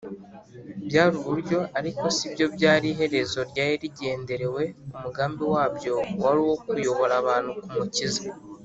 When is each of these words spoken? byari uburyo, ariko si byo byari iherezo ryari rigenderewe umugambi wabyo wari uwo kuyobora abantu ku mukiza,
byari 0.87 1.13
uburyo, 1.21 1.59
ariko 1.79 2.03
si 2.15 2.25
byo 2.33 2.45
byari 2.55 2.85
iherezo 2.93 3.39
ryari 3.51 3.75
rigenderewe 3.83 4.63
umugambi 4.95 5.43
wabyo 5.53 5.93
wari 6.23 6.39
uwo 6.45 6.55
kuyobora 6.63 7.13
abantu 7.23 7.51
ku 7.61 7.67
mukiza, 7.77 8.23